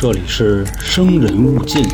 [0.00, 1.84] 这里是生人勿近。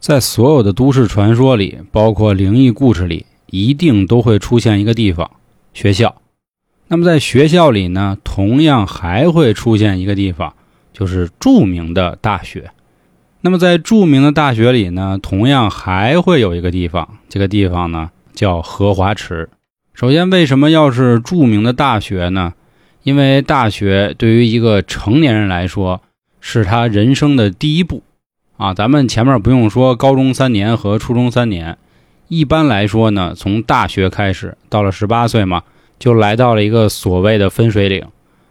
[0.00, 5.30] 在所有的都市传说里，包括灵异故事里，一定都会出现一个地方——
[5.72, 6.16] 学校。
[6.88, 10.52] 那么在学校里呢，同样还会出现一个地方，
[10.92, 12.72] 就是著名的大学。
[13.42, 19.48] 那么在著名的大学里呢，同样还会有一个地方，这个地方呢叫荷花池。
[19.98, 22.54] 首先，为什么要是著名的大学呢？
[23.02, 26.02] 因为大学对于一个成年人来说，
[26.40, 28.04] 是他人生的第一步。
[28.58, 31.76] 啊，咱们前面不用说高中三年和初中三年，
[32.28, 35.64] 一般来说呢，从大学开始，到了十八岁嘛，
[35.98, 38.06] 就来到了一个所谓的分水岭。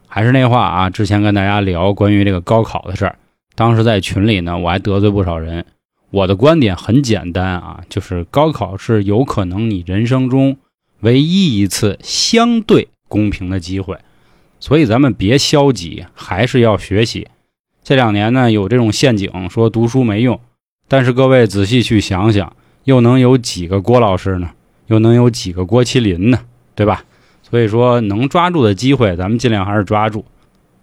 [0.05, 3.15] 还是那话啊，之前跟大家聊关于这个高考的事儿，
[3.55, 5.63] 当时在群里呢，我还得罪不少人。
[6.09, 10.57] 我的观点很简单啊，就是高考是有可能你人生中
[11.01, 13.97] 唯一一次相对公平的机会，
[14.59, 17.27] 所以咱们别消极，还是要学习。
[17.83, 20.39] 这两年呢，有这种陷阱，说读书没用。
[20.87, 24.49] 但是各位仔细去想想，又能有几个郭老师呢？
[24.87, 26.39] 又能有几个郭麒麟呢？
[26.75, 27.03] 对吧？
[27.49, 30.25] 所以说，能抓住的机会，咱们尽量还是抓住。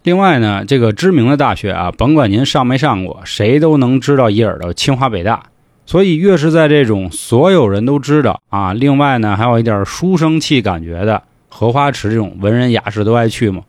[0.03, 5.45] 另外呢，这个知名的大学啊，甭管您上没上过，谁都能知道一耳朵清华北大。
[5.87, 13.63] 所以，越是在这种所有人都知道啊，另外呢，还有一点书生气感觉的荷花池这种文人雅士都爱去嘛，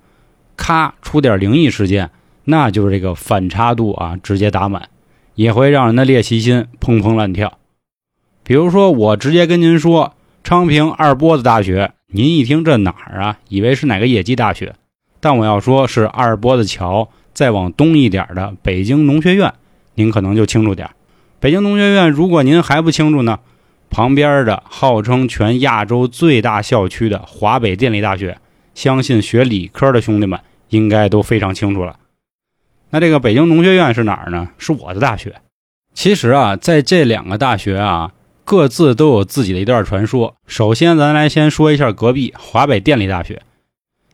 [0.55, 2.09] 咔出点灵异事件。
[2.45, 4.89] 那就是这个反差度啊，直接打满，
[5.33, 7.57] 也会让人的猎奇心砰砰乱跳。
[8.43, 14.75] 比如说，我直接跟您说，昌平二波子大学，您一听这哪儿啊，以为是哪个野鸡大学，
[15.19, 19.51] 但我要说是二波子桥再往东一点的北京农学院，
[19.95, 20.87] 您可能就清楚点。
[21.45, 23.37] 北京农学院，如果您还不清楚呢，
[23.91, 28.39] 旁边的号称全亚洲最大校区的华北电力大学，
[28.73, 31.97] 相信学理科的兄弟们应该都非常清楚了。
[32.89, 34.49] 那这个北京农学院是哪儿呢？
[34.57, 35.35] 是我的大学。
[35.93, 40.35] 其实啊，在这两个大学啊，各自都有自己的一段传说。
[40.47, 43.43] 首先，咱来先说一下隔壁华北电力大学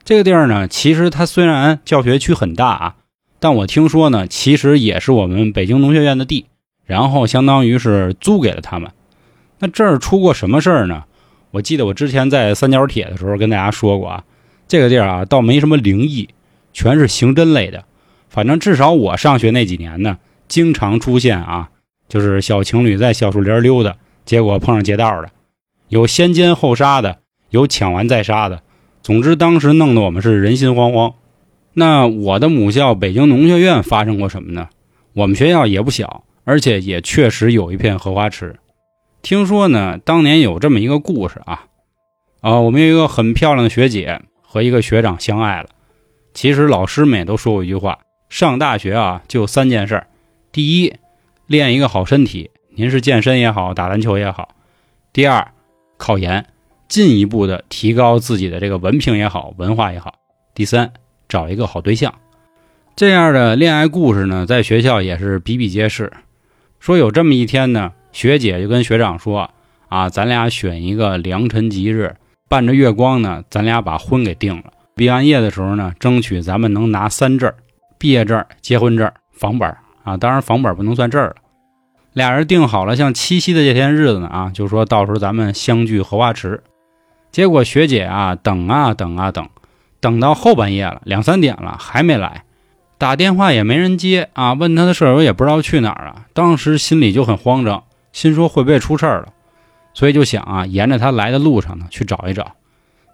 [0.04, 0.68] 这个地儿呢。
[0.68, 2.96] 其实它虽然教学区很大啊，
[3.40, 6.48] 但我听说呢，其实也是我们北京农学院的地，
[6.92, 8.92] 然后相当于是租给了他们。
[9.60, 11.06] 那这儿出过什么事儿呢？
[11.52, 14.26] 我记得我之前在三角铁的时候跟大家说过啊，
[14.68, 16.28] 这个地儿啊，倒没什么灵异，
[16.74, 17.86] 全是刑侦类的。
[18.28, 20.18] 反正至少我上学那几年呢，
[20.50, 21.70] 经常出现啊，
[22.10, 25.30] 就是小情侣在小树林溜达，结果碰上劫道的，
[25.88, 27.20] 有先奸后杀的，
[27.52, 28.62] 有抢完再杀的。
[29.02, 31.14] 总之，当时弄得我们是人心惶惶。
[31.74, 34.68] 那我的母校北京农学院发生过什么呢？
[35.14, 38.56] 我们学校也不小，而且也确实有一片荷花池。
[39.22, 41.66] 听说呢，当年有这么一个故事啊，
[42.42, 45.70] 啊，我们有一个很漂亮的学姐和一个学长相爱了。
[46.34, 48.00] 其实老师们也都说过一句话。
[48.30, 50.08] 上大学啊，就三件事儿：
[50.52, 50.96] 第一，
[51.48, 54.56] 练一个好身体，您是健身也好，打篮球也好；
[55.12, 55.52] 第二，
[55.98, 56.46] 考研，
[56.88, 60.12] 进一步的提高自己的这个文凭也好，文化也好；
[60.56, 60.94] 第三，
[61.28, 62.14] 找一个好对象。
[62.96, 66.12] 这样的恋爱故事呢，在学校也是比比皆是。
[66.82, 69.52] 说有这么一天呢，学姐就跟学长说
[69.88, 72.16] ：“啊，咱俩选一个良辰吉日，
[72.50, 74.64] 伴着月光呢，咱俩把婚给定了。
[74.96, 77.54] 毕完业的时候呢，争取咱们能拿三证。”
[78.00, 79.70] 毕业证、结婚证、房本
[80.04, 81.36] 啊，当然房本不能算证了。
[82.14, 86.64] 俩人定好了，像七夕的这天日子呢啊，就说到时候咱们相聚荷花池。
[87.32, 89.48] 结果学姐啊等啊等啊等，
[90.00, 92.44] 等到后半夜了，两三点了还没来，
[93.02, 96.28] 打电话也没人接啊，问他的舍友也不知道去哪儿了。
[96.34, 99.30] 当时心里就很慌张，心说会不会出事儿了，
[99.96, 102.52] 所以就想啊，沿着他来的路上呢去找一找。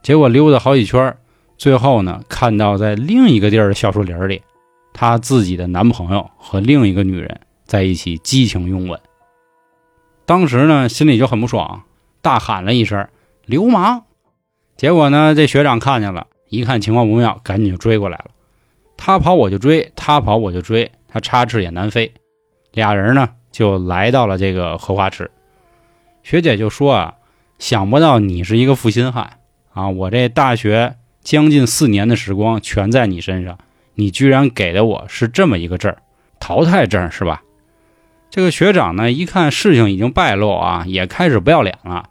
[0.03, 1.15] 结果溜达好几圈，
[1.57, 4.41] 最后呢看到在另一个地儿的小树林里。
[4.91, 8.99] 她自己的男朋友和另一个女人在一起激情拥吻，
[10.25, 11.83] 当时呢心里就很不爽，
[12.21, 13.07] 大喊了一声
[13.47, 14.03] “流氓”。
[14.75, 18.31] 结果呢这学长看见了，一看情况不妙，赶紧就追过来了。
[18.97, 22.11] 他跑我就追，他跑我就追，他插翅也难飞。
[22.73, 25.31] 俩人呢就来到了这个荷花池。
[26.23, 27.13] 学姐就说啊，
[27.59, 29.37] 想不到你是一个负心汉
[29.73, 33.57] 啊，我这大学将近四年的时光全在你身上。
[33.95, 35.95] 你居然给的我是这么一个证
[36.39, 37.41] 淘汰证是吧？
[38.29, 42.09] 这个学长呢，一看事情已经败露啊，也开始不要脸了，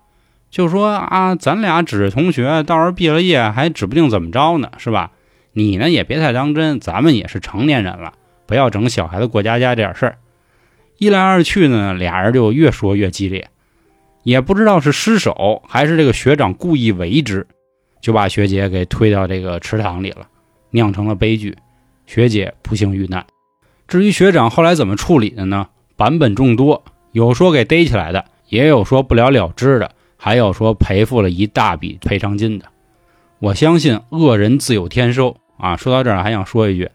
[0.50, 5.12] 就说啊，咱俩只是同学，到时候毕了业还指不定怎么着呢，是吧？
[5.56, 8.12] 你呢也别太当真，咱们也是成年人了，
[8.44, 10.19] 不要整小孩子过家家这点事儿。
[10.99, 13.49] 一来二去呢，俩人就越说越激烈，
[14.23, 17.47] 也不知道是失手还是这个学长故意为之。
[18.03, 20.29] 就把学姐给推到这个池塘里了，
[20.73, 21.56] 酿成了悲剧，
[22.05, 23.25] 学姐不幸遇难。
[23.88, 25.69] 至于学长后来怎么处理的呢？
[25.97, 32.67] 版本众多，有说给逮起来的，也有说不了了之的，还有说赔付了一大笔赔偿金的。
[33.38, 35.76] 我相信恶人自有天收啊！
[35.76, 36.91] 说到这儿还想说一句，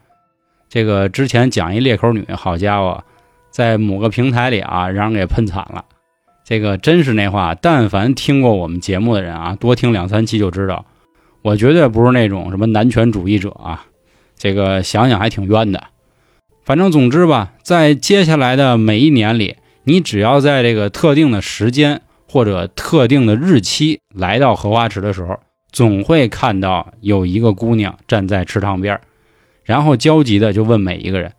[0.68, 3.02] 这个之前讲一裂口女，好家伙，
[3.50, 5.84] 在某个平台里啊，让人给喷惨了。
[6.44, 10.84] 这个真是那话，但凡听过我们节目的人啊，多听两三期就知道，
[11.42, 13.86] 我绝对不是那种什么男权主义者啊。
[14.36, 15.84] 这个想想还挺冤的。
[16.64, 25.38] 反正总之吧，在接下来的每一年里，你只要在这个特定的时间或者特定的日期来到荷花池的时候，
[25.72, 29.00] 总会看到有一个姑娘站在池塘边，
[29.64, 31.32] 然后焦急的就问每一个人：“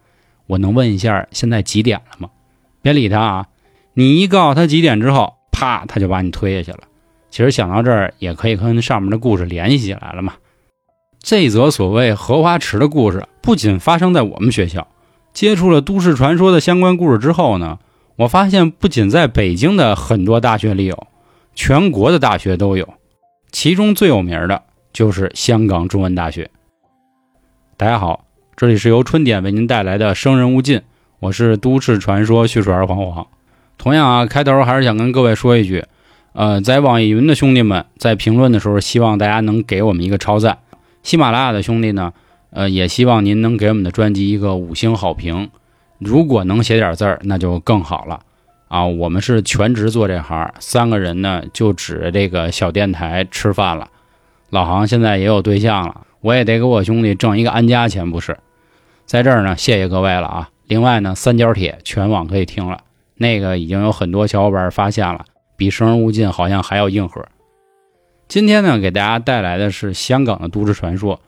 [0.47, 2.29] 我能问一下现在几点了吗？”
[2.81, 3.47] 别理他啊！
[3.93, 6.87] 你一告诉他几点之后，啪，他就把你推下去了。
[7.29, 10.33] 其实想到这儿，也可以跟上面的故事联系起来了嘛。
[11.21, 14.87] 这则所谓荷花池的故事，不仅发生在我们学校。
[15.31, 17.79] 接触了都市传说的相关故事之后呢，
[18.17, 21.07] 我发现不仅在北京的很多大学里有，
[21.55, 22.93] 全国的大学都有，
[23.53, 26.49] 其中最有名的就是香港中文大学。
[27.77, 30.79] 大家好，这里是由春点为您带来的《生人勿近》，
[31.19, 33.27] 我是都市传说叙述员黄黄。
[33.77, 35.85] 同样啊，开头还是想跟各位说一句，
[36.33, 40.55] 呃，在网易云的兄弟们在评论的时候，希望大家能给我们一个超赞；
[41.03, 42.11] 喜马拉雅的兄弟呢。
[42.49, 45.51] 呃，也希望您能给我们的专辑一个五星好评。
[45.99, 48.19] 如果能写点字儿，那就更好了
[48.73, 48.87] 啊！
[48.87, 53.87] 我们是全职做这行，三个人呢就指着这个小电台吃饭了。
[54.49, 58.35] 老杭现在也有对象了，我也得给我兄弟挣一个安家钱，不是？
[59.05, 60.49] 在这儿呢，谢谢各位了啊！
[60.65, 62.79] 另外呢，三角铁全网可以听了，
[63.17, 65.23] 那个已经有很多小伙伴发现了，
[65.55, 67.23] 比《生人勿近》好像还要硬核。
[68.27, 71.19] 今天呢，给大家带来的是香港的都市传说。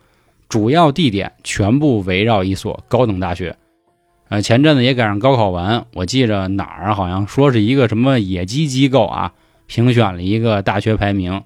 [0.49, 3.55] 主要地点全部围绕一所高等大学，
[4.27, 9.33] 呃，前阵子也赶上高考完，我记着哪儿好像说是一个什么野鸡机构啊，
[9.67, 11.43] 评选了一个大学排名，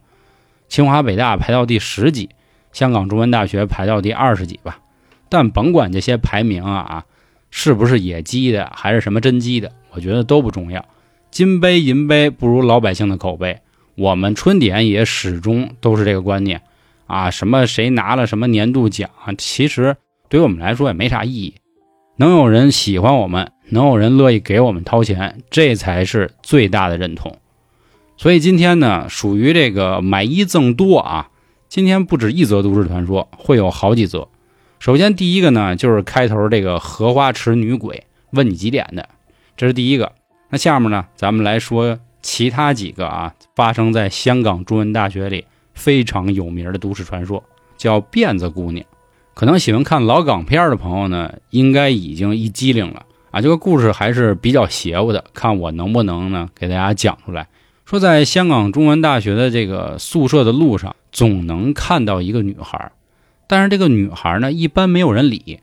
[0.70, 2.30] 清华北大排到第十几，
[2.72, 4.80] 香港中文大学排到第二十几吧。
[5.28, 7.04] 但甭管这些排名啊，
[7.52, 10.86] 是不是野鸡的，还是什么真鸡的，我觉得都不重要。
[11.30, 13.60] 金杯银杯不如老百姓的口碑，
[13.96, 16.62] 我们春点也始终都是这个观念。
[17.08, 19.98] 啊，什么谁拿了什么年度奖，其实
[20.30, 21.56] 对于我们来说也没啥意义。
[22.20, 27.38] 能有人喜欢我们，能有人乐意给我们掏钱，这才是最大的认同。
[28.18, 31.30] 所以今天呢，属于这个买一赠多啊。
[31.70, 34.28] 今天不止一则都市传说，会有好几则。
[34.80, 39.08] 首先第一个呢，就是开头这个荷花池女鬼问你几点的，
[39.56, 40.12] 这是第一个。
[40.50, 45.46] 那下面呢，咱们来说其他几个啊，发生在香港中文大学里。
[45.74, 47.42] 非常有名的都市传说
[47.78, 48.86] 叫辫子姑娘，
[49.40, 53.40] 可能喜欢看老港片的朋友呢，应该已经一激灵了啊！
[53.40, 57.48] 这个故事还是比较邪乎的，看我能不能呢给大家讲出来。
[57.86, 62.92] 说在香港中文大学的这个宿舍的路上，总能看到一个女孩，
[63.48, 65.62] 但是这个女孩呢，一般没有人理。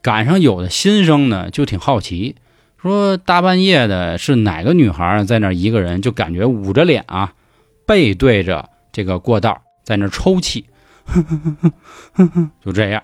[0.00, 2.36] 赶上有的新生呢，就挺好奇，
[2.80, 7.32] 说大半夜的是哪个女孩在那一个人，就感觉捂着脸啊，
[7.88, 8.70] 背对着。
[8.92, 10.66] 这个过道在那抽泣，
[12.64, 13.02] 就这样。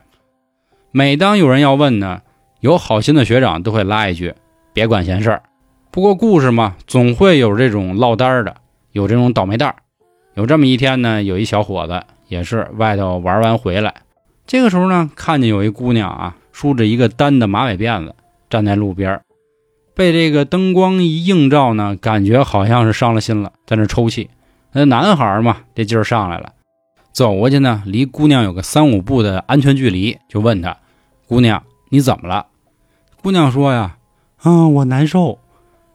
[0.95, 2.21] 每当有人要问呢，
[2.61, 4.35] 有好心的学长都会拉一句
[4.75, 5.43] ：“别管闲事儿。”
[5.91, 8.57] 不过故事嘛，总会有这种落单的，
[8.93, 9.77] 有这种倒霉蛋儿。
[10.35, 13.95] 有这么一天呢，有一小伙子也是外头玩完回来，
[14.47, 18.15] 这个时候呢，看见有一姑娘啊，梳着一个单的马尾辫子，
[18.51, 19.19] 站在路边
[19.95, 24.29] 被这个灯光一映照呢，感觉好像是伤了心了，在那抽泣。
[24.73, 26.53] 那男孩嘛，这劲儿上来了，
[27.13, 30.79] 走过去呢，离姑娘有个三五步的安全距离，就问她
[31.29, 32.47] ：“姑娘，你怎么了？”
[33.23, 33.99] 姑娘说：“呀，
[34.39, 35.39] 啊，我难受。”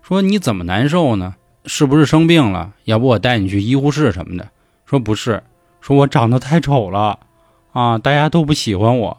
[0.03, 1.33] 说：“你怎么难受呢？
[1.65, 2.73] 是不是生病了？
[2.83, 4.47] 要不我带你去医护室什么的？”
[4.85, 5.43] 说：“不是，
[5.81, 7.19] 说我长得太丑了，
[7.73, 9.17] 啊，大家都不喜欢我。”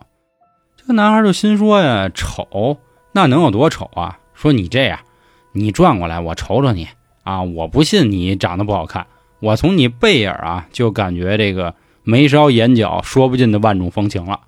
[0.78, 2.78] 这个男孩就心说：“呀，丑
[3.12, 5.00] 那能有多丑啊？”说：“你这样，
[5.52, 6.86] 你转过来，我瞅瞅你
[7.24, 9.04] 啊，我不信你长得不好看。”
[9.40, 11.74] 我从你背影啊，就感觉这个
[12.10, 14.40] 眉梢眼角说不尽的万种风情了。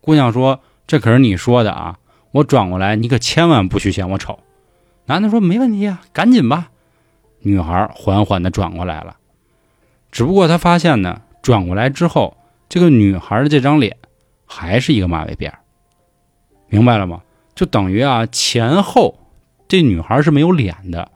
[0.00, 1.98] 姑娘说：“这可是你说的啊，
[2.32, 4.38] 我转过来，你可千万不许嫌我丑。”
[5.04, 6.70] 男的说：“没问题啊，赶紧吧。”
[7.44, 9.16] 女孩缓缓的转过来了，
[10.10, 12.38] 只不过他发现呢，转过来之后，
[12.70, 13.98] 这个女孩的这张脸
[14.46, 15.52] 还是一个马尾辫，
[16.68, 17.20] 明白了吗？
[17.54, 19.18] 就等于啊，前后
[19.68, 21.10] 这女孩是没有脸的，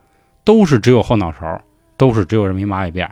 [0.45, 1.63] 都是只有后脑勺。
[1.97, 3.09] 都是只有这么一马尾辫，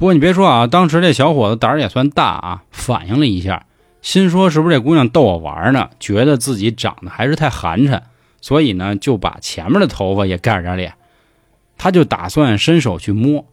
[0.00, 3.66] 不过你别说啊，当时这小伙子胆儿也算大啊，反应了一下，
[4.00, 5.90] 心说是不是这姑娘逗我玩呢？
[6.00, 8.00] 觉得自己长得还是太寒碜，
[8.40, 10.94] 所以呢就把前面的头发也盖着脸。
[11.76, 13.44] 他就打算伸手去摸，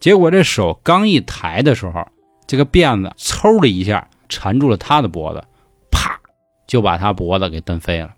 [0.00, 2.08] 结果这手刚一抬的时候，
[2.48, 5.44] 这个辫子嗖的一下缠住了他的脖子，
[5.92, 6.18] 啪
[6.66, 8.10] 就把他脖子给蹬飞了。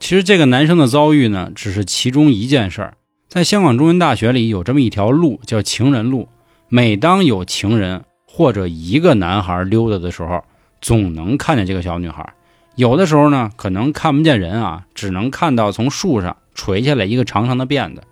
[0.00, 2.94] 其实这个男生的遭遇呢，只是其中一件事儿。
[3.28, 6.30] 在香港中文大学里有这么一条路叫情人路。
[6.68, 10.44] 每当有情人或者一个男孩溜达的时候，
[10.80, 12.34] 总能看见这个小女孩。
[12.76, 18.02] 有的时候呢，可能看不见人啊，只能看到从树上垂下来一个长长的辫子。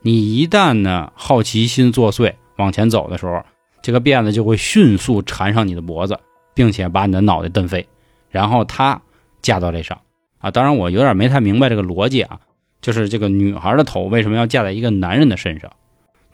[0.00, 3.42] 你一旦呢好奇心作祟，往前走的时候，
[3.82, 6.18] 这个辫子就会迅速缠上你的脖子，
[6.54, 7.86] 并且把你的脑袋蹬飞，
[8.30, 9.02] 然后它
[9.42, 10.00] 架到这上
[10.38, 10.50] 啊。
[10.50, 12.38] 当然，我有点没太明白这个逻辑啊，
[12.80, 15.70] 就是这个女孩的头为什么要架在一个男人的身上？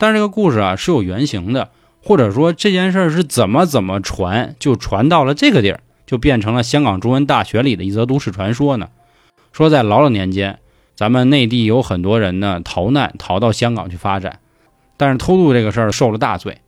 [0.03, 1.69] 但是这个故事啊是有原型的，
[2.03, 8.89] 或者说这件事儿是怎么怎么传，就传到了这个地儿，就变成了香港中文大学里的一则都市传说呢。
[9.53, 10.59] 说在老老年间，
[10.97, 14.41] 咱们内地有很多人呢逃难逃到香港去发展，
[14.97, 16.59] 但是偷渡这个事儿受了大罪。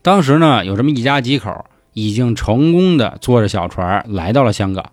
[0.00, 4.92] 当时呢有这么一家几口已经成功的坐着小船来到了香港，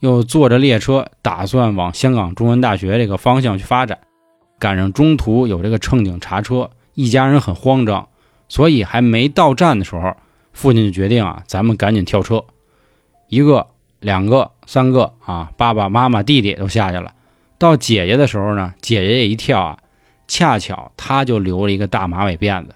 [0.00, 3.96] 又坐着列车打算往香港中文大学这个方向去发展，
[4.58, 6.68] 赶上中途有这个乘警查车。
[6.98, 8.08] 一家人很慌张，
[8.48, 10.16] 所以还没到站的时候，
[10.52, 12.44] 父亲就决定啊，咱们赶紧跳车。
[13.28, 13.68] 一个、
[14.00, 17.14] 两个、三个啊，爸爸妈妈、弟弟都下去了。
[17.56, 19.78] 到姐姐的时候呢，姐姐也一跳啊，
[20.26, 22.74] 恰巧她就留了一个大马尾辫子。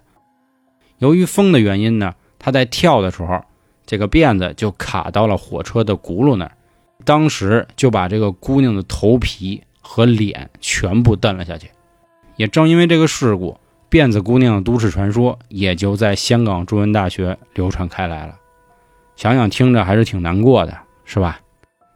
[0.98, 3.44] 由于风的原因呢，她在跳的时候，
[3.84, 6.52] 这个辫子就卡到了火车的轱辘那儿，
[7.04, 11.70] 当时就把这个姑娘的头皮和脸全部蹬了下去。
[12.36, 13.58] 也正因为这个事故。
[13.92, 18.32] 辫子姑娘的都市传说也就在香港中文大学流传开来了，
[19.16, 21.38] 想想听着还是挺难过的，是吧？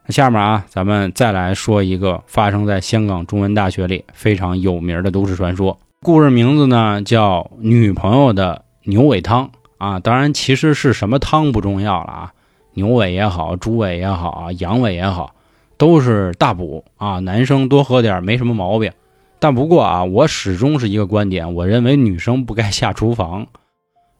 [0.05, 5.75] 那下面啊，咱们再来说一个发生在香港中文大学里非常有名的都市传说。
[6.03, 9.49] 故事名字呢叫“女朋友的牛尾汤”
[9.79, 12.33] 啊，当然其实是什么汤不重要了啊，
[12.75, 15.33] 牛尾也好，猪尾也好，羊尾也好，
[15.79, 18.91] 都是大补啊，男生多喝点没什么毛病。
[19.39, 23.47] 但不过啊，我始终是一个观点，我认为女生不该下厨房。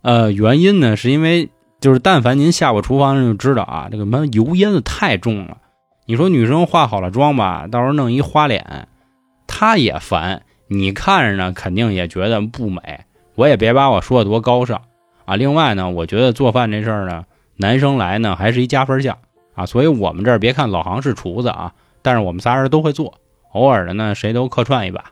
[0.01, 5.57] 呃，原因呢，是因为就是但凡您下过厨房，就知道啊，这个门油烟子太重了。
[6.05, 8.87] 你说女生化好了妆吧，到时候弄一花脸，
[9.47, 12.81] 她也烦，你看着呢，肯定也觉得不美。
[13.35, 14.83] 我也别把我说的多高尚
[15.25, 15.35] 啊。
[15.35, 17.25] 另外呢，我觉得做饭这事儿呢，
[17.57, 19.17] 男生来呢还是一加分项
[19.55, 19.65] 啊。
[19.65, 23.15] 所以我们这儿别看老杭是厨子啊，但是我们仨人都会做。
[23.51, 25.11] 偶尔的呢，谁都客串一把。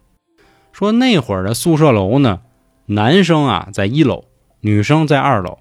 [0.71, 2.41] 说那会儿的宿舍楼呢，
[2.85, 4.25] 男生啊在一楼，
[4.61, 5.59] 女生在二楼，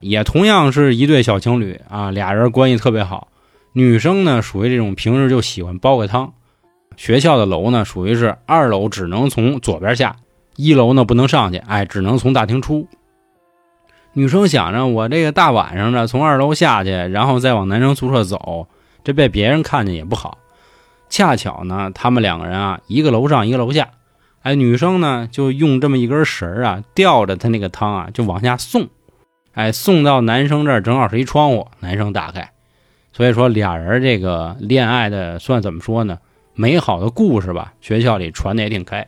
[0.00, 3.28] 也同样是一对小情侣啊，俩人关系特别好。
[3.72, 6.32] 女生呢属于这种平时就喜欢煲个汤。
[6.96, 10.16] 学校的楼呢属于是二楼只能从左边下，
[10.56, 12.86] 一楼呢不能上去，哎，只能从大厅出。
[14.12, 18.68] 女生想着我这个大晚上的从二楼下去，然后再往男生宿舍走，
[19.02, 20.36] 这被别人看见也不好。
[21.12, 23.90] 恰巧呢，他们两个人啊，一个楼上，一个楼下。
[24.40, 28.88] 哎，女生呢就用这么一根绳啊，吊着他那个汤啊，就往下送。
[29.52, 32.52] 哎，送到男生这儿正好是一窗户，男生打开。
[33.12, 36.18] 所以说俩人这个恋爱的算怎么说呢？
[36.54, 39.06] 美好的故事吧，学校里传的也挺开。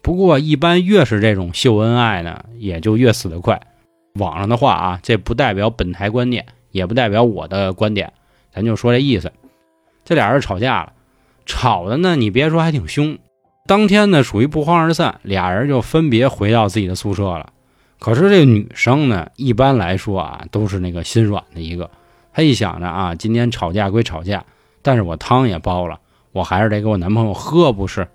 [0.00, 3.60] 不过一般越是这种秀恩爱呢，也就越死得快。
[4.14, 8.10] 网上的话啊，这不代表本台观点，也不代表我的观点，
[8.54, 9.30] 咱就说这意思。
[10.02, 10.94] 这俩人吵架了。
[11.50, 13.18] 吵的呢，你别说还挺凶。
[13.66, 17.50] 当天呢，属于不欢而散，俩人就分别回到自己的宿舍了。
[17.98, 21.90] 可是这女生呢，一般来说啊，都是那个心软的一个。
[22.32, 24.44] 她一想着啊，今天吵架归吵架，
[24.80, 25.98] 但是我汤也煲了，
[26.32, 28.06] 我还是得给我男朋友喝，不是？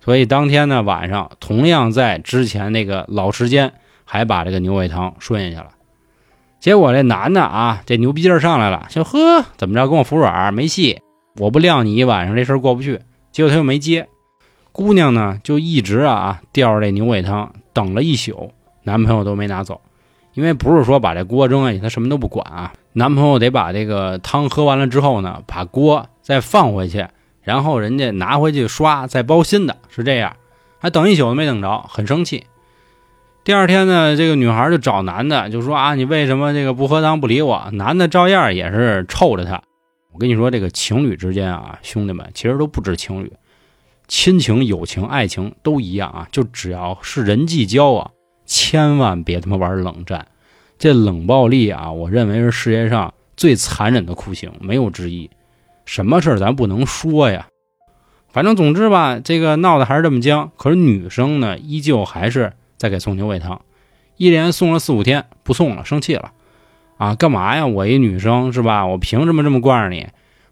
[0.00, 3.74] 所以当天呢晚上，同样在之前那个老时间，
[4.04, 5.70] 还把这个牛尾汤顺下去了。
[6.58, 11.00] 结果这男的啊，这牛逼劲儿上来了，就呵，怎么着跟我服软没戏。
[11.38, 13.00] 我不晾你一晚上，这事儿过不去。
[13.30, 14.08] 结果他又没接，
[14.72, 19.80] 姑娘呢就一直啊吊着这牛尾汤，等了一宿，男朋友都没拿走。
[20.34, 22.72] 因为不是说把这锅扔下去，他什么都不管啊。
[22.94, 27.06] 男朋友得把这个汤喝完了之后呢，把锅再放回去，
[27.42, 30.36] 然后人家拿回去刷，再包新的，是这样。
[30.78, 32.44] 还等一宿都没等着，很生气。
[33.44, 37.68] 第二天呢，这个女孩就找男的，就说啊，你为什么这个不喝汤不理我？
[37.72, 39.62] 男的照样也是臭着她。
[40.12, 43.32] 我跟你说，这个情侣之间啊，兄弟们，其实都不止情侣，
[44.08, 46.28] 亲情、友情、爱情都一样啊。
[46.30, 48.10] 就只要是人际交往，
[48.44, 50.28] 千万别他妈玩冷战。
[50.78, 55.30] 这冷暴力啊，我认为是世界上最残忍的酷刑，没有之一。
[55.86, 57.48] 什么事儿咱不能说呀？
[58.28, 60.52] 反正总之吧，这个闹得还是这么僵。
[60.56, 63.62] 可是女生呢，依旧还是在给送牛喂汤，
[64.16, 66.32] 一连送了四五天，不送了，生气了。
[67.02, 67.66] 啊，干嘛呀？
[67.66, 68.86] 我一女生是吧？
[68.86, 70.06] 我凭什么这么惯着你？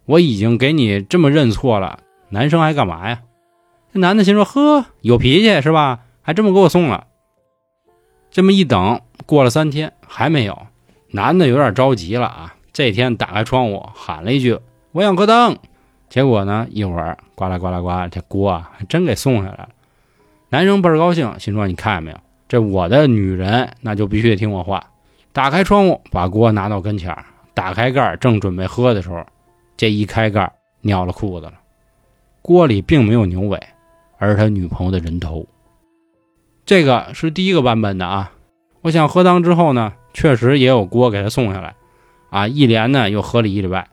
[0.04, 3.20] 我已经给你这么认错了，男生还干嘛呀？
[3.94, 6.00] 这男的心说：呵，有脾气是吧？
[6.22, 7.06] 还这么给我送了。
[8.32, 10.66] 这么一等，过了三天还没有，
[11.12, 12.56] 男的有点着急了啊！
[12.72, 14.58] 这天打开窗户喊了一句
[14.90, 15.56] ：“我想咯噔。”
[16.10, 19.68] 结果呢，一会儿呱啦呱啦呱，这锅啊还真给送下来了。
[20.48, 22.16] 男生倍儿高兴，心说：“你看见没有？
[22.48, 24.84] 这我的女人，那就必须得听我话。”
[25.32, 29.24] 打开窗户，把锅拿到跟前儿，打开盖儿，正准备喝的时候，
[29.76, 31.54] 这一开盖儿，尿了裤子了。
[32.42, 33.60] 锅里并没有牛尾，
[34.18, 35.46] 而是他女朋友的人头。
[36.66, 38.32] 这个是第一个版本的啊！
[38.82, 41.74] 我想喝汤之后呢，确实也有锅给他送下来，
[42.30, 43.88] 啊，一连呢又喝了一礼拜。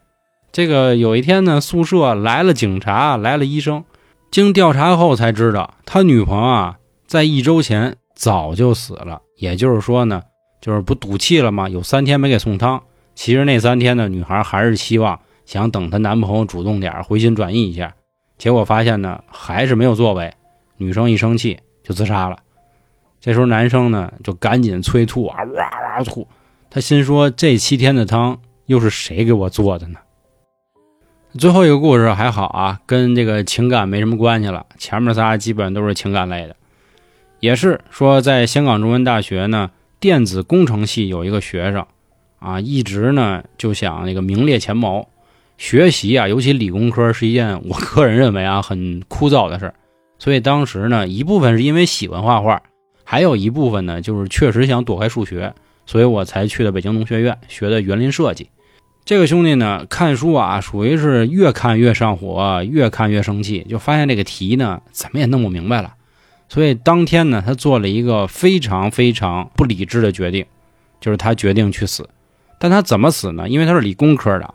[0.52, 3.84] 这个有一天呢，宿舍来了警察，来了医生，
[4.32, 9.22] 经调查后才知道，他女朋友啊，在一周前早就死了。
[9.38, 10.24] 也就是说呢，
[10.62, 11.70] 就是不赌气了吗？
[11.70, 12.82] 有三天没给送汤。
[13.16, 17.94] 其实那三天呢，女孩还是希望想等她男朋友主动点，回心转意一下。
[18.38, 20.34] 结果发现呢，还是没有作为。
[20.78, 22.38] 女生一生气就自杀了。
[23.20, 26.28] 这时候男生呢就赶紧催吐啊，哇哇吐。
[26.70, 30.00] 他心说这七天的汤又是谁给我做的呢？
[31.40, 34.66] 最后一个故事还好啊，跟这个情感没什么关系了。
[34.78, 36.56] 前面仨基本都是情感类的，
[37.40, 39.72] 也是说在香港中文大学呢，
[40.08, 41.86] 电子工程系有一个学生
[42.40, 45.10] 啊，一直呢就想那个名列前茅。
[45.58, 49.74] 学习啊，尤其理工科是一件我个人认为啊很枯燥的事儿，
[50.18, 52.62] 所以当时呢，一部分是因为喜欢画画。
[53.04, 55.54] 还有一部分呢，就是确实想躲开数学，
[55.86, 58.50] 所以我才去的北京农学院学的园林设计。
[59.04, 65.96] 这个兄弟呢，看书啊，属于是越看越上火，越看越生气，就发现这个题呢，怎么也弄不明白了。
[66.50, 70.46] 所以当天呢，他做了一个非常非常不理智的决定，
[71.02, 72.10] 就是他决定去死。
[72.60, 73.48] 但他怎么死呢？
[73.50, 74.54] 因为他是理工科的，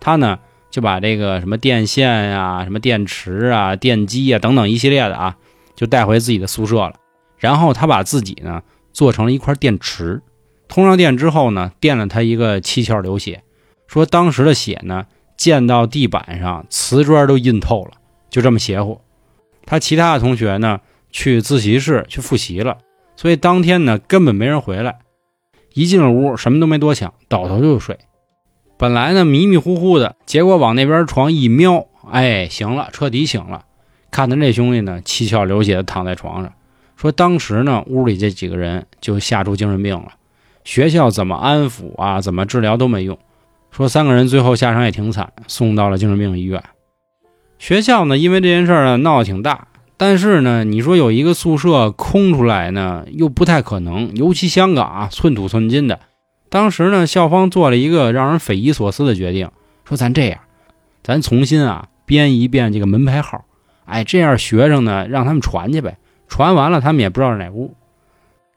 [0.00, 0.38] 他呢
[0.70, 5.36] 就把这个什么电线啊、什么电池啊、电机啊等等一系列的啊，
[5.74, 6.94] 就带回自己的宿舍了。
[7.36, 10.22] 然后他把自己呢做成了一块电池，
[10.68, 13.42] 通上电之后呢，电了他一个七窍流血，
[13.86, 17.90] 说当时的血呢溅到地板上，瓷砖都印透了，
[18.30, 19.00] 就这么邪乎。
[19.66, 20.80] 他其他的同学呢
[21.14, 22.78] 去自习室去复习了，
[23.14, 24.98] 所以当天呢根本没人回来。
[25.72, 27.96] 一进了屋，什么都没多想，倒头就睡。
[28.76, 33.64] 本来呢迷迷糊糊的，结果往那边床一瞄，哎，行了，彻底醒了。
[34.10, 36.52] 看他这兄弟呢七窍流血的躺在床上。
[36.96, 40.14] 说当时呢，屋里这几个人就吓出精神病了，
[40.64, 43.16] 学校怎么安抚啊，怎么治疗都没用。
[43.70, 46.60] 说三个人最后下场也挺惨，送到了精神病医院。
[47.60, 56.00] 学校呢，因为这件事儿呢闹得挺大，但是呢，你说有一个宿舍空出来呢，又不太可能，尤其香港啊，寸土寸金的。
[56.48, 59.50] 当时呢，校方做了一个让人匪夷所思的决定，
[59.84, 60.40] 说咱这样，
[61.02, 63.44] 咱重新啊编一遍这个门牌号，
[63.84, 65.96] 哎，这样学生呢让他们传去呗。
[66.28, 67.74] 传完了，他们也不知道是哪屋。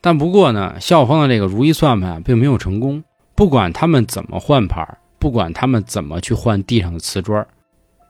[0.01, 3.03] 但不过呢，校方的这个如意算盘并没有成功。
[3.35, 7.45] 不管他们怎么换牌，不管他们怎么去换地上的瓷砖，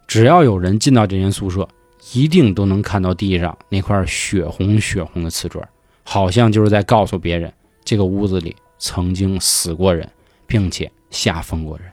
[0.07, 1.67] 只要有人进到这间宿舍，
[2.13, 5.67] 一定都能看到地上那块血红血红的瓷砖，
[6.03, 7.51] 好像就是在告诉别人，
[7.83, 10.09] 这个屋子里曾经死过人，
[10.45, 11.87] 并且下封过人。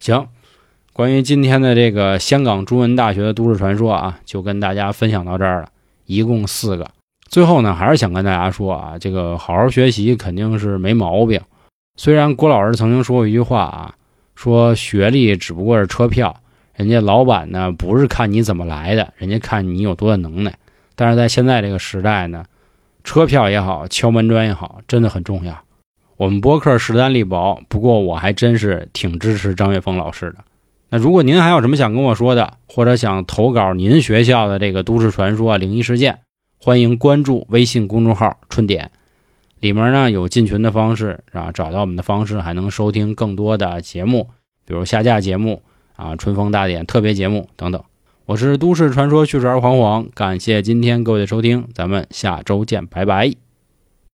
[0.00, 0.28] 行，
[0.92, 5.68] 关于今天的这个香港中文大学的都市传说啊，就跟大家分享到这儿了。
[6.06, 6.88] 一共四个，
[7.28, 11.40] 最后呢，还是想跟大家说啊，这个好好学习肯定是没毛病。
[11.96, 13.94] 虽然郭老师曾经说过一句话啊，
[14.36, 16.40] 说学历只不过是车票，
[16.76, 20.54] 人家老板呢不是看你怎么来的，人家看你有多大能耐。
[20.94, 22.44] 但是在现在这个时代呢，
[23.02, 25.58] 车票也好，敲门砖也好，真的很重要。
[26.16, 30.36] 我们播客势单力薄，不过我还真是挺支持张岳峰老师的。
[30.88, 36.20] 那如果您还有什么想跟我说的，或者想投稿您学校的这个都市传说、灵异事件，
[36.58, 38.90] 欢迎关注微信公众号“春点”，
[39.60, 44.30] 里面呢有进群的方式啊，找到我们的方式，还能收听更多的节目，
[44.64, 45.62] 比如下架节目
[45.96, 47.82] 啊、春风大典特别节目等等。
[48.26, 53.45] 我是都市传说叙事儿黄黄，感谢今天各位的收听，咱们下周见，拜拜。